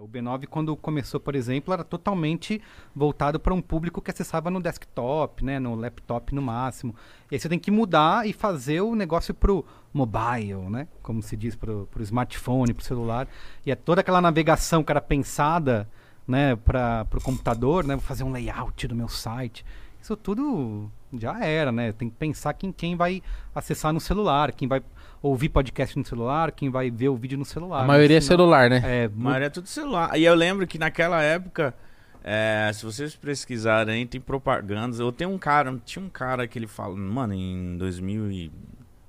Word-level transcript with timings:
O 0.00 0.08
B9, 0.08 0.46
quando 0.46 0.74
começou, 0.74 1.20
por 1.20 1.34
exemplo, 1.34 1.74
era 1.74 1.84
totalmente 1.84 2.60
voltado 2.96 3.38
para 3.38 3.52
um 3.52 3.60
público 3.60 4.00
que 4.00 4.10
acessava 4.10 4.50
no 4.50 4.60
desktop, 4.60 5.44
né, 5.44 5.58
no 5.58 5.74
laptop 5.74 6.34
no 6.34 6.40
máximo. 6.40 6.94
E 7.30 7.34
aí 7.34 7.38
você 7.38 7.50
tem 7.50 7.58
que 7.58 7.70
mudar 7.70 8.26
e 8.26 8.32
fazer 8.32 8.80
o 8.80 8.94
negócio 8.94 9.34
pro 9.34 9.62
mobile, 9.92 10.70
né, 10.70 10.88
como 11.02 11.22
se 11.22 11.36
diz, 11.36 11.54
pro, 11.54 11.86
pro 11.90 12.02
smartphone, 12.02 12.72
pro 12.72 12.82
celular. 12.82 13.28
E 13.66 13.70
é 13.70 13.74
toda 13.74 14.00
aquela 14.00 14.22
navegação 14.22 14.82
que 14.82 14.90
era 14.90 15.02
pensada, 15.02 15.86
né, 16.26 16.56
para 16.56 17.06
o 17.14 17.20
computador, 17.20 17.84
né, 17.84 17.94
vou 17.94 18.04
fazer 18.04 18.24
um 18.24 18.32
layout 18.32 18.88
do 18.88 18.94
meu 18.94 19.08
site. 19.08 19.66
Isso 20.00 20.16
tudo 20.16 20.90
já 21.18 21.44
era, 21.44 21.72
né? 21.72 21.92
Tem 21.92 22.08
que 22.08 22.16
pensar 22.16 22.52
quem, 22.54 22.72
quem 22.72 22.96
vai 22.96 23.22
acessar 23.54 23.92
no 23.92 24.00
celular, 24.00 24.52
quem 24.52 24.68
vai 24.68 24.82
ouvir 25.22 25.48
podcast 25.48 25.98
no 25.98 26.04
celular, 26.04 26.52
quem 26.52 26.70
vai 26.70 26.90
ver 26.90 27.08
o 27.08 27.16
vídeo 27.16 27.38
no 27.38 27.44
celular. 27.44 27.82
A 27.82 27.86
maioria 27.86 28.18
é 28.18 28.20
celular, 28.20 28.70
né? 28.70 28.82
É, 28.84 29.04
A 29.06 29.10
maioria 29.14 29.46
é 29.46 29.50
tudo 29.50 29.66
celular. 29.66 30.16
E 30.18 30.24
eu 30.24 30.34
lembro 30.34 30.66
que 30.66 30.78
naquela 30.78 31.22
época, 31.22 31.74
é, 32.22 32.70
se 32.72 32.84
vocês 32.84 33.14
pesquisarem, 33.14 34.06
tem 34.06 34.20
propagandas. 34.20 34.98
Eu 35.00 35.12
tenho 35.12 35.30
um 35.30 35.38
cara, 35.38 35.78
tinha 35.84 36.04
um 36.04 36.08
cara 36.08 36.46
que 36.46 36.58
ele 36.58 36.66
fala, 36.66 36.96
mano, 36.96 37.34
em 37.34 37.76
2000 37.76 38.30
e... 38.30 38.52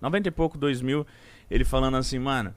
90 0.01 0.27
e 0.27 0.31
pouco, 0.31 0.57
2000, 0.57 1.05
ele 1.49 1.63
falando 1.63 1.95
assim, 1.95 2.17
mano, 2.17 2.53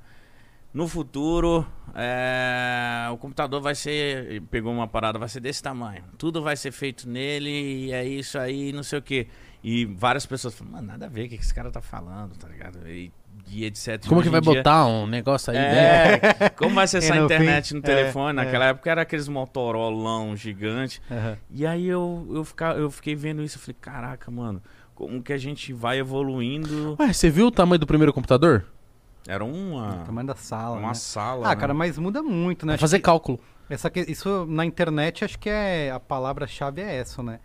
no 0.74 0.88
futuro, 0.88 1.64
é, 1.94 3.06
o 3.12 3.16
computador 3.16 3.60
vai 3.62 3.76
ser, 3.76 4.42
pegou 4.50 4.72
uma 4.72 4.88
parada, 4.88 5.20
vai 5.20 5.28
ser 5.28 5.38
desse 5.38 5.62
tamanho. 5.62 6.02
Tudo 6.18 6.42
vai 6.42 6.56
ser 6.56 6.72
feito 6.72 7.08
nele 7.08 7.48
e 7.48 7.92
é 7.92 8.04
isso 8.04 8.36
aí, 8.36 8.72
não 8.72 8.82
sei 8.82 8.98
o 8.98 9.02
quê. 9.02 9.28
E 9.62 9.84
várias 9.86 10.26
pessoas 10.26 10.52
falam, 10.54 10.72
mano, 10.72 10.88
nada 10.88 11.06
a 11.06 11.08
ver 11.08 11.26
o 11.26 11.28
que 11.28 11.36
esse 11.36 11.54
cara 11.54 11.70
tá 11.70 11.80
falando, 11.80 12.36
tá 12.36 12.48
ligado? 12.48 12.86
E, 12.88 13.12
e 13.48 13.64
etc. 13.64 14.04
Como 14.08 14.20
que 14.20 14.28
vai 14.28 14.40
dia- 14.40 14.52
botar 14.52 14.84
um 14.86 15.06
negócio 15.06 15.52
aí 15.52 15.58
dentro? 15.58 16.44
é, 16.44 16.50
como 16.58 16.74
vai 16.74 16.84
acessar 16.84 17.18
a 17.18 17.24
internet 17.24 17.68
fim, 17.68 17.74
no 17.74 17.80
é, 17.80 17.82
telefone? 17.82 18.30
é. 18.40 18.44
Naquela 18.44 18.66
época 18.66 18.90
era 18.90 19.02
aqueles 19.02 19.28
Motorolão 19.28 20.36
gigante. 20.36 21.00
Aham. 21.08 21.38
E 21.50 21.64
aí 21.64 21.86
eu, 21.86 22.26
eu, 22.32 22.44
fica, 22.44 22.72
eu 22.72 22.90
fiquei 22.90 23.14
vendo 23.14 23.42
isso. 23.44 23.58
Eu 23.58 23.60
falei, 23.62 23.76
caraca, 23.80 24.28
mano, 24.28 24.60
como 24.92 25.22
que 25.22 25.32
a 25.32 25.38
gente 25.38 25.72
vai 25.72 25.98
evoluindo? 26.00 26.96
Ué, 26.98 27.12
você 27.12 27.30
viu 27.30 27.46
o 27.46 27.50
tamanho 27.52 27.78
do 27.78 27.86
primeiro 27.86 28.12
computador? 28.12 28.66
Era 29.26 29.44
uma, 29.44 30.04
Tamanho 30.04 30.26
da 30.26 30.34
sala. 30.34 30.78
uma 30.78 30.88
né? 30.88 30.94
sala. 30.94 31.46
Ah, 31.46 31.54
né? 31.54 31.56
cara, 31.56 31.72
mas 31.72 31.98
muda 31.98 32.22
muito, 32.22 32.66
né? 32.66 32.76
Fazer 32.76 32.98
que 32.98 33.04
cálculo. 33.04 33.40
essa 33.70 33.88
que- 33.88 34.04
isso 34.10 34.44
na 34.46 34.64
internet 34.64 35.24
acho 35.24 35.38
que 35.38 35.48
é 35.48 35.90
a 35.90 35.98
palavra-chave 35.98 36.82
é 36.82 36.96
essa, 36.96 37.22
né? 37.22 37.40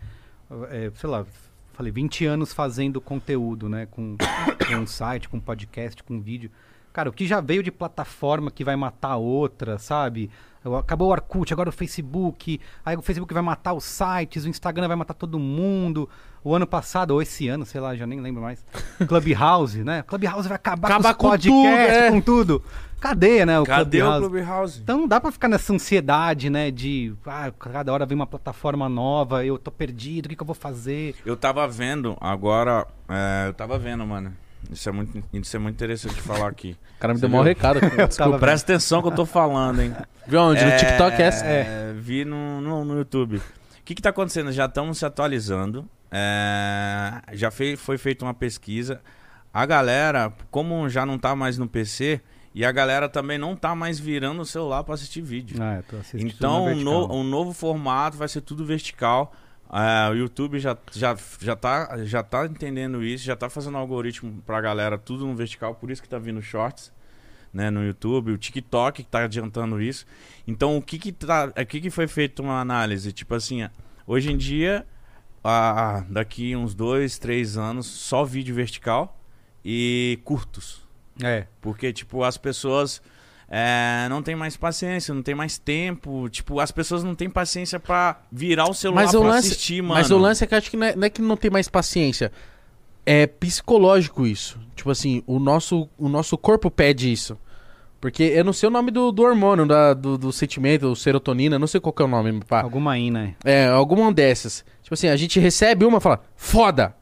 É, 0.69 0.91
sei 0.95 1.09
lá, 1.09 1.25
falei 1.73 1.91
20 1.91 2.25
anos 2.25 2.51
fazendo 2.51 2.99
conteúdo, 2.99 3.69
né? 3.69 3.85
Com, 3.85 4.17
com 4.67 4.75
um 4.75 4.87
site, 4.87 5.29
com 5.29 5.39
podcast, 5.39 6.03
com 6.03 6.19
vídeo. 6.19 6.51
Cara, 6.93 7.09
o 7.09 7.13
que 7.13 7.25
já 7.27 7.39
veio 7.39 7.61
de 7.63 7.71
plataforma 7.71 8.49
que 8.51 8.63
vai 8.63 8.75
matar 8.75 9.09
a 9.11 9.17
outra, 9.17 9.77
sabe? 9.77 10.29
O- 10.65 10.75
Acabou 10.75 11.07
o 11.07 11.11
Orkut, 11.11 11.53
agora 11.53 11.69
o 11.69 11.71
Facebook. 11.71 12.59
Aí 12.85 12.95
o 12.97 13.01
Facebook 13.01 13.33
vai 13.33 13.43
matar 13.43 13.73
os 13.73 13.83
sites, 13.85 14.43
o 14.43 14.49
Instagram 14.49 14.87
vai 14.87 14.97
matar 14.97 15.13
todo 15.13 15.39
mundo. 15.39 16.09
O 16.43 16.55
ano 16.55 16.65
passado, 16.65 17.11
ou 17.11 17.21
esse 17.21 17.47
ano, 17.47 17.65
sei 17.65 17.79
lá, 17.81 17.95
já 17.95 18.07
nem 18.07 18.19
lembro 18.21 18.41
mais. 18.41 18.65
Clubhouse, 19.07 19.83
né? 19.83 20.03
Clubhouse 20.03 20.47
vai 20.47 20.55
acabar 20.55 20.87
Acabar 20.89 21.13
com 21.13 21.27
os 21.27 21.33
com 21.33 21.37
tudo, 21.39 21.51
podcasts, 21.63 21.97
é. 21.97 22.11
com 22.11 22.21
tudo. 22.21 22.63
Cadê, 22.99 23.45
né? 23.45 23.59
O 23.59 23.63
Cadê 23.65 24.01
o 24.01 24.05
Clubhouse? 24.05 24.29
Clubhouse? 24.29 24.79
Então 24.81 24.97
não 24.99 25.07
dá 25.07 25.21
pra 25.21 25.31
ficar 25.31 25.47
nessa 25.47 25.73
ansiedade, 25.73 26.49
né? 26.49 26.69
De 26.71 27.13
ah, 27.25 27.51
cada 27.57 27.93
hora 27.93 28.05
vem 28.05 28.15
uma 28.15 28.27
plataforma 28.27 28.89
nova, 28.89 29.45
eu 29.45 29.57
tô 29.57 29.71
perdido, 29.71 30.25
o 30.25 30.29
que, 30.29 30.35
que 30.35 30.41
eu 30.41 30.45
vou 30.47 30.55
fazer? 30.55 31.15
Eu 31.25 31.37
tava 31.37 31.65
vendo 31.67 32.17
agora. 32.19 32.85
é, 33.07 33.45
eu 33.47 33.53
tava 33.53 33.77
vendo, 33.77 34.05
mano. 34.05 34.33
Isso 34.71 34.87
é 34.87 34.91
muito, 34.91 35.23
isso 35.33 35.55
é 35.55 35.59
muito 35.59 35.75
interessante 35.75 36.15
de 36.15 36.21
falar 36.21 36.47
aqui. 36.47 36.75
O 36.97 36.99
cara 36.99 37.13
me 37.13 37.19
Você 37.19 37.27
deu 37.27 37.37
viu? 37.37 37.43
recado. 37.43 37.79
vendo. 37.81 38.39
Presta 38.39 38.73
atenção 38.73 39.01
que 39.01 39.07
eu 39.07 39.11
tô 39.15 39.25
falando, 39.25 39.81
hein? 39.81 39.95
Viu 40.27 40.39
onde? 40.41 40.63
No 40.63 40.77
TikTok 40.77 41.19
é 41.21 41.25
essa? 41.25 41.43
É, 41.45 41.93
vi 41.97 42.23
no, 42.23 42.61
no, 42.61 42.85
no 42.85 42.97
YouTube. 42.97 43.37
O 43.37 43.41
que 43.83 43.95
que 43.95 44.01
tá 44.01 44.09
acontecendo? 44.11 44.51
Já 44.51 44.65
estamos 44.65 44.99
se 44.99 45.05
atualizando. 45.05 45.89
É, 46.11 47.21
já 47.33 47.49
fei- 47.49 47.75
foi 47.75 47.97
feita 47.97 48.23
uma 48.25 48.33
pesquisa. 48.33 49.01
A 49.51 49.65
galera, 49.65 50.31
como 50.51 50.87
já 50.87 51.05
não 51.05 51.17
tá 51.17 51.35
mais 51.35 51.57
no 51.57 51.67
PC, 51.67 52.21
e 52.53 52.63
a 52.63 52.71
galera 52.71 53.09
também 53.09 53.37
não 53.39 53.55
tá 53.55 53.73
mais 53.73 53.99
virando 53.99 54.41
o 54.41 54.45
celular 54.45 54.83
para 54.83 54.93
assistir 54.93 55.21
vídeo. 55.21 55.57
Ah, 55.61 55.77
eu 55.77 55.83
tô 55.83 55.95
assistindo 55.97 56.31
Então, 56.31 56.63
um, 56.63 56.65
vertical. 56.67 57.07
no- 57.07 57.15
um 57.15 57.23
novo 57.23 57.51
formato 57.53 58.15
vai 58.17 58.27
ser 58.27 58.41
tudo 58.41 58.63
vertical. 58.65 59.33
É, 59.71 60.09
o 60.09 60.13
YouTube 60.15 60.59
já, 60.59 60.75
já, 60.91 61.15
já, 61.39 61.55
tá, 61.55 62.03
já 62.03 62.23
tá 62.23 62.45
entendendo 62.45 63.03
isso, 63.03 63.23
já 63.23 63.35
tá 63.35 63.49
fazendo 63.49 63.77
algoritmo 63.77 64.41
pra 64.45 64.59
galera 64.59 64.97
tudo 64.97 65.27
no 65.27 65.35
vertical, 65.35 65.75
por 65.75 65.91
isso 65.91 66.01
que 66.01 66.09
tá 66.09 66.17
vindo 66.17 66.41
shorts 66.41 66.91
né, 67.53 67.69
no 67.69 67.83
YouTube, 67.83 68.31
o 68.31 68.37
TikTok 68.37 69.03
que 69.03 69.09
tá 69.09 69.23
adiantando 69.23 69.81
isso. 69.81 70.05
Então, 70.47 70.77
o 70.77 70.81
que 70.81 70.97
que, 70.97 71.11
tá, 71.11 71.45
o 71.45 71.65
que 71.65 71.81
que 71.81 71.89
foi 71.89 72.07
feito 72.07 72.41
uma 72.41 72.59
análise? 72.59 73.11
Tipo 73.11 73.35
assim, 73.35 73.67
hoje 74.07 74.31
em 74.31 74.37
dia, 74.37 74.85
ah, 75.43 76.03
daqui 76.09 76.55
uns 76.55 76.73
dois, 76.73 77.17
três 77.17 77.57
anos, 77.57 77.85
só 77.85 78.23
vídeo 78.23 78.53
vertical 78.55 79.19
e 79.63 80.19
curtos. 80.23 80.87
É. 81.21 81.47
Porque, 81.61 81.91
tipo, 81.91 82.23
as 82.23 82.37
pessoas 82.37 83.01
é, 83.49 84.07
não 84.09 84.21
tem 84.21 84.35
mais 84.35 84.55
paciência, 84.55 85.13
não 85.13 85.23
tem 85.23 85.33
mais 85.33 85.57
tempo. 85.57 86.29
Tipo, 86.29 86.59
as 86.59 86.71
pessoas 86.71 87.03
não 87.03 87.15
têm 87.15 87.29
paciência 87.29 87.79
pra 87.79 88.21
virar 88.31 88.69
o 88.69 88.73
celular 88.73 89.03
Mas 89.05 89.13
o, 89.13 89.19
pra 89.21 89.29
lance, 89.29 89.47
assistir, 89.47 89.81
mano. 89.81 89.95
mas 89.95 90.11
o 90.11 90.17
lance 90.17 90.43
é 90.43 90.47
que 90.47 90.53
eu 90.53 90.57
acho 90.57 90.69
que 90.69 90.77
não 90.77 90.85
é, 90.87 90.95
não 90.95 91.03
é 91.05 91.09
que 91.09 91.21
não 91.21 91.35
tem 91.37 91.49
mais 91.49 91.67
paciência. 91.67 92.31
É 93.05 93.25
psicológico 93.25 94.27
isso. 94.27 94.59
Tipo 94.75 94.91
assim, 94.91 95.23
o 95.25 95.39
nosso, 95.39 95.89
o 95.97 96.07
nosso 96.07 96.37
corpo 96.37 96.69
pede 96.69 97.11
isso. 97.11 97.37
Porque 97.99 98.23
eu 98.23 98.45
não 98.45 98.53
sei 98.53 98.69
o 98.69 98.71
nome 98.71 98.91
do, 98.91 99.11
do 99.11 99.23
hormônio, 99.23 99.65
da- 99.65 99.93
do, 99.93 100.17
do 100.17 100.31
sentimento, 100.31 100.95
serotonina, 100.95 101.57
não 101.59 101.67
sei 101.67 101.81
qual 101.81 101.91
que 101.91 102.01
é 102.01 102.05
o 102.05 102.07
nome, 102.07 102.39
pá. 102.47 102.61
Alguma 102.61 102.93
aí, 102.93 103.09
né? 103.11 103.35
É, 103.43 103.67
alguma 103.67 104.13
dessas. 104.13 104.63
Tipo 104.83 104.93
assim, 104.93 105.07
a 105.09 105.17
gente 105.17 105.37
recebe 105.39 105.83
uma 105.85 105.97
e 105.97 106.01
fala, 106.01 106.21
foda, 106.35 106.95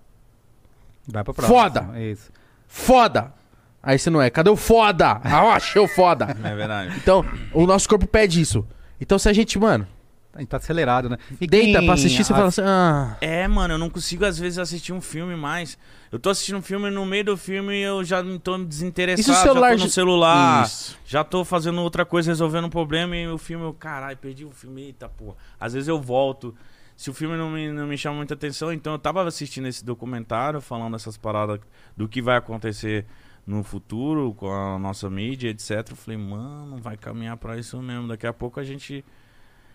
Vai 1.07 1.23
pra 1.23 1.33
próxima. 1.33 1.59
Foda! 1.59 1.89
É 1.93 2.11
isso. 2.11 2.31
foda. 2.67 3.33
Aí 3.81 3.97
você 3.97 4.09
não 4.09 4.21
é, 4.21 4.29
cadê 4.29 4.49
o 4.49 4.55
foda? 4.55 5.19
Ah, 5.23 5.53
achei 5.53 5.81
o 5.81 5.87
foda. 5.87 6.35
É 6.43 6.55
verdade. 6.55 6.95
Então, 6.97 7.25
o 7.53 7.65
nosso 7.65 7.87
corpo 7.87 8.05
pede 8.07 8.41
isso. 8.41 8.65
Então, 8.99 9.17
se 9.19 9.29
a 9.29 9.33
gente, 9.33 9.57
mano, 9.59 9.87
A 10.33 10.39
gente 10.39 10.49
tá 10.49 10.57
acelerado, 10.57 11.09
né? 11.09 11.17
E 11.41 11.47
deita 11.47 11.81
pra 11.81 11.93
assistir, 11.95 12.23
você 12.23 12.31
a- 12.31 12.35
fala 12.35 12.47
assim, 12.49 12.61
ah. 12.63 13.17
É, 13.21 13.47
mano, 13.47 13.73
eu 13.73 13.77
não 13.79 13.89
consigo 13.89 14.23
às 14.25 14.37
vezes 14.37 14.59
assistir 14.59 14.93
um 14.93 15.01
filme 15.01 15.35
mais. 15.35 15.77
Eu 16.11 16.19
tô 16.19 16.29
assistindo 16.29 16.57
um 16.57 16.61
filme 16.61 16.89
no 16.91 17.05
meio 17.07 17.23
do 17.25 17.35
filme 17.37 17.75
eu 17.81 18.03
já 18.03 18.21
não 18.21 18.37
tô 18.37 18.55
desinteressado. 18.63 19.19
E 19.21 19.23
se 19.23 19.31
o 19.31 19.33
celular 19.33 19.71
já 19.71 19.77
tô 19.79 19.83
no 19.85 19.89
celular. 19.89 20.65
Isso. 20.65 20.97
Já 21.05 21.23
tô 21.23 21.43
fazendo 21.43 21.81
outra 21.81 22.05
coisa, 22.05 22.29
resolvendo 22.31 22.65
um 22.65 22.69
problema 22.69 23.15
e 23.15 23.27
o 23.27 23.37
filme, 23.37 23.65
eu, 23.65 23.73
caralho, 23.73 24.15
perdi 24.17 24.45
o 24.45 24.51
filme, 24.51 24.83
eita 24.83 25.09
porra. 25.09 25.35
Às 25.59 25.73
vezes 25.73 25.87
eu 25.87 25.99
volto. 25.99 26.53
Se 26.95 27.09
o 27.09 27.13
filme 27.13 27.35
não 27.35 27.49
me, 27.51 27.71
não 27.71 27.87
me 27.87 27.97
chama 27.97 28.17
muita 28.17 28.33
atenção, 28.35 28.71
então 28.73 28.93
eu 28.93 28.99
tava 28.99 29.23
assistindo 29.27 29.67
esse 29.67 29.83
documentário 29.83 30.61
falando 30.61 30.95
essas 30.95 31.17
paradas 31.17 31.59
do 31.95 32.07
que 32.07 32.21
vai 32.21 32.37
acontecer 32.37 33.05
no 33.47 33.63
futuro 33.63 34.33
com 34.35 34.51
a 34.51 34.77
nossa 34.77 35.09
mídia, 35.09 35.49
etc. 35.49 35.87
Eu 35.89 35.95
falei, 35.95 36.19
mano, 36.19 36.77
vai 36.77 36.97
caminhar 36.97 37.37
pra 37.37 37.57
isso 37.57 37.81
mesmo. 37.81 38.07
Daqui 38.09 38.27
a 38.27 38.33
pouco 38.33 38.59
a 38.59 38.63
gente. 38.63 39.03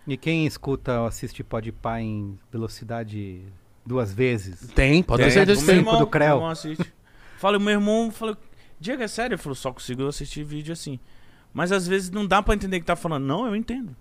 E 0.07 0.15
quem 0.15 0.45
escuta 0.45 0.99
ou 1.01 1.07
assiste 1.07 1.43
Podpah 1.43 1.99
em 1.99 2.37
velocidade 2.51 3.41
duas 3.85 4.13
vezes? 4.13 4.67
Tem, 4.73 5.01
pode 5.01 5.23
ter 5.23 5.29
Tem, 5.29 5.33
certeza 5.33 5.59
o 5.61 5.65
que 5.65 5.71
tem. 5.71 5.83
meu- 5.83 5.97
do 5.97 6.07
Creu. 6.07 6.27
Meu 6.27 6.35
irmão 6.37 6.49
assiste. 6.49 6.93
Falei, 7.37 7.59
meu 7.59 7.71
irmão 7.73 8.11
falou, 8.11 8.37
Diego, 8.79 9.01
é 9.01 9.07
sério? 9.07 9.35
Ele 9.35 9.41
falou, 9.41 9.55
só 9.55 9.71
consigo 9.73 10.05
assistir 10.07 10.43
vídeo 10.43 10.71
assim. 10.71 10.99
Mas 11.53 11.71
às 11.71 11.87
vezes 11.87 12.09
não 12.09 12.25
dá 12.27 12.41
pra 12.43 12.53
entender 12.53 12.77
o 12.77 12.79
que 12.81 12.85
tá 12.85 12.95
falando. 12.95 13.23
Não, 13.25 13.47
eu 13.47 13.55
entendo. 13.55 13.95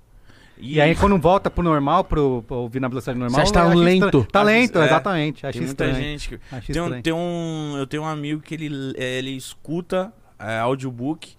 E 0.62 0.80
aí 0.80 0.94
quando 0.94 1.18
volta 1.18 1.50
pro 1.50 1.62
normal, 1.62 2.04
pro, 2.04 2.42
pro 2.46 2.56
ouvir 2.56 2.80
na 2.80 2.88
velocidade 2.88 3.18
normal... 3.18 3.34
Você 3.34 3.42
acha 3.42 3.52
que 3.52 3.58
tá 3.58 3.74
lento? 3.74 4.24
Tá 4.30 4.42
lento, 4.42 4.78
é. 4.78 4.86
exatamente. 4.86 5.46
Acho 5.46 5.58
tem 5.58 5.66
muita 5.66 5.84
estranho. 5.84 6.04
gente 6.04 6.28
que. 6.28 6.40
Acho 6.52 6.72
Tem 6.72 6.82
um, 6.82 7.02
tem 7.02 7.12
um, 7.12 7.74
eu 7.76 7.86
tenho 7.86 8.02
um 8.04 8.06
amigo 8.06 8.40
que 8.40 8.54
ele, 8.54 8.94
é, 8.96 9.18
ele 9.18 9.30
escuta 9.36 10.12
é, 10.38 10.58
audiobook 10.58 11.34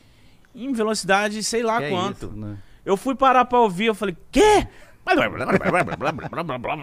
em 0.54 0.74
velocidade 0.74 1.42
sei 1.44 1.64
lá 1.64 1.80
Que 1.80 1.86
é 1.86 1.90
quanto. 1.90 2.26
isso, 2.28 2.36
né? 2.36 2.58
Eu 2.86 2.98
fui 2.98 3.16
parar 3.16 3.46
pra 3.46 3.60
ouvir, 3.60 3.86
eu 3.86 3.96
falei, 3.96 4.16
quê? 4.30 4.68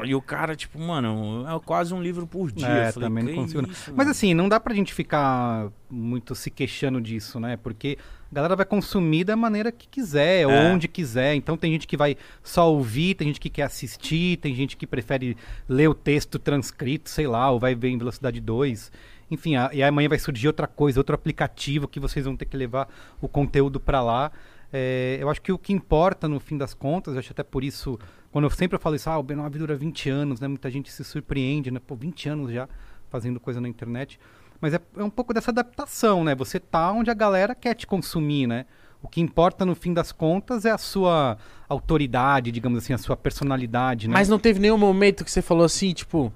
E 0.06 0.14
o 0.14 0.20
cara, 0.20 0.54
tipo, 0.54 0.78
mano, 0.78 1.44
é 1.48 1.58
quase 1.64 1.94
um 1.94 2.02
livro 2.02 2.26
por 2.26 2.52
dia. 2.52 2.66
É, 2.68 2.88
eu 2.88 2.92
falei, 2.92 3.08
também 3.08 3.24
não 3.24 3.30
"Que 3.32 3.38
consigo. 3.38 3.62
não." 3.62 3.70
isso, 3.70 3.90
Mas 3.90 3.96
mano?" 3.96 4.10
assim, 4.10 4.34
não 4.34 4.48
dá 4.48 4.60
pra 4.60 4.74
gente 4.74 4.92
ficar 4.92 5.68
muito 5.90 6.34
se 6.34 6.50
queixando 6.50 7.00
disso, 7.00 7.40
né? 7.40 7.56
Porque 7.56 7.96
a 8.30 8.34
galera 8.34 8.54
vai 8.54 8.66
consumir 8.66 9.24
da 9.24 9.34
maneira 9.36 9.72
que 9.72 9.88
quiser, 9.88 10.46
ou 10.46 10.52
É. 10.52 10.70
onde 10.72 10.86
quiser. 10.86 11.34
Então 11.34 11.56
tem 11.56 11.72
gente 11.72 11.86
que 11.86 11.96
vai 11.96 12.16
só 12.42 12.70
ouvir, 12.70 13.14
tem 13.14 13.28
gente 13.28 13.40
que 13.40 13.48
quer 13.50 13.62
assistir, 13.62 14.36
tem 14.36 14.54
gente 14.54 14.76
que 14.76 14.86
prefere 14.86 15.36
ler 15.68 15.88
o 15.88 15.94
texto 15.94 16.38
transcrito, 16.38 17.08
sei 17.08 17.26
lá, 17.26 17.50
ou 17.50 17.58
vai 17.58 17.74
ver 17.74 17.88
em 17.88 17.98
velocidade 17.98 18.40
2. 18.40 18.92
Enfim, 19.30 19.56
a- 19.56 19.70
e 19.72 19.82
amanhã 19.82 20.08
vai 20.08 20.18
surgir 20.18 20.48
outra 20.48 20.66
coisa, 20.66 21.00
outro 21.00 21.14
aplicativo 21.14 21.88
que 21.88 21.98
vocês 22.00 22.24
vão 22.24 22.36
ter 22.36 22.44
que 22.44 22.56
levar 22.56 22.88
o 23.20 23.28
conteúdo 23.28 23.80
pra 23.80 24.02
lá. 24.02 24.30
É, 24.72 25.18
eu 25.20 25.28
acho 25.28 25.40
que 25.42 25.50
o 25.52 25.58
que 25.58 25.72
importa 25.72 26.28
no 26.28 26.38
fim 26.38 26.56
das 26.56 26.74
contas, 26.74 27.14
eu 27.14 27.20
acho 27.20 27.32
até 27.32 27.42
por 27.42 27.64
isso, 27.64 27.98
quando 28.30 28.44
eu 28.44 28.50
sempre 28.50 28.78
falo 28.78 28.94
isso, 28.94 29.10
ah, 29.10 29.18
o 29.18 29.24
B9 29.24 29.50
dura 29.58 29.74
20 29.76 30.08
anos, 30.10 30.40
né? 30.40 30.46
Muita 30.48 30.70
gente 30.70 30.92
se 30.92 31.02
surpreende, 31.04 31.70
né? 31.70 31.80
Pô, 31.84 31.94
20 31.96 32.28
anos 32.28 32.52
já 32.52 32.68
fazendo 33.08 33.40
coisa 33.40 33.60
na 33.60 33.68
internet. 33.68 34.18
Mas 34.60 34.74
é, 34.74 34.80
é 34.96 35.02
um 35.02 35.10
pouco 35.10 35.32
dessa 35.34 35.50
adaptação, 35.50 36.22
né? 36.22 36.34
Você 36.34 36.60
tá 36.60 36.92
onde 36.92 37.10
a 37.10 37.14
galera 37.14 37.54
quer 37.54 37.74
te 37.74 37.86
consumir, 37.86 38.46
né? 38.46 38.66
O 39.02 39.08
que 39.08 39.20
importa 39.20 39.64
no 39.64 39.74
fim 39.74 39.94
das 39.94 40.12
contas 40.12 40.64
é 40.66 40.70
a 40.70 40.76
sua 40.78 41.38
autoridade, 41.68 42.52
digamos 42.52 42.78
assim, 42.78 42.92
a 42.92 42.98
sua 42.98 43.16
personalidade, 43.16 44.06
né? 44.06 44.12
Mas 44.14 44.28
não 44.28 44.38
teve 44.38 44.60
nenhum 44.60 44.76
momento 44.76 45.24
que 45.24 45.30
você 45.30 45.40
falou 45.40 45.64
assim, 45.64 45.92
tipo. 45.94 46.30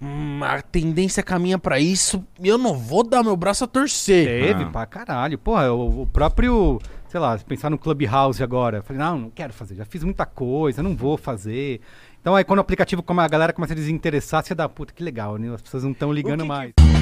"Hum, 0.00 0.40
a 0.42 0.62
tendência 0.62 1.22
caminha 1.22 1.58
pra 1.58 1.78
isso. 1.78 2.24
e 2.40 2.48
Eu 2.48 2.56
não 2.58 2.74
vou 2.74 3.04
dar 3.04 3.22
meu 3.22 3.36
braço 3.36 3.64
a 3.64 3.66
torcer. 3.66 4.26
Teve 4.26 4.64
Ah. 4.64 4.70
pra 4.70 4.86
caralho. 4.86 5.38
Porra, 5.38 5.70
o, 5.72 6.02
o 6.02 6.06
próprio, 6.06 6.80
sei 7.14 7.20
lá, 7.20 7.38
pensar 7.38 7.70
no 7.70 7.78
Clubhouse 7.78 8.42
agora. 8.42 8.82
Falei, 8.82 9.00
não, 9.00 9.16
não 9.16 9.30
quero 9.30 9.52
fazer, 9.52 9.76
já 9.76 9.84
fiz 9.84 10.02
muita 10.02 10.26
coisa, 10.26 10.82
não 10.82 10.96
vou 10.96 11.16
fazer. 11.16 11.80
Então 12.20 12.34
aí 12.34 12.42
quando 12.42 12.58
o 12.58 12.60
aplicativo, 12.62 13.04
como 13.04 13.20
a 13.20 13.28
galera 13.28 13.52
começa 13.52 13.72
a 13.72 13.76
desinteressar, 13.76 14.42
você 14.44 14.52
dá, 14.52 14.68
puta, 14.68 14.92
que 14.92 15.00
legal, 15.04 15.36
né? 15.38 15.54
As 15.54 15.62
pessoas 15.62 15.84
não 15.84 15.92
estão 15.92 16.12
ligando 16.12 16.38
que 16.40 16.42
que- 16.42 16.48
mais. 16.48 16.93